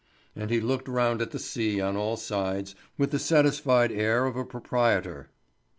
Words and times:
And 0.35 0.49
he 0.49 0.59
looked 0.59 0.87
round 0.87 1.21
at 1.21 1.29
the 1.29 1.37
sea 1.37 1.79
on 1.79 1.95
all 1.95 2.17
sides, 2.17 2.73
with 2.97 3.11
the 3.11 3.19
satisfied 3.19 3.91
air 3.91 4.25
of 4.25 4.35
a 4.35 4.43
proprietor. 4.43 5.29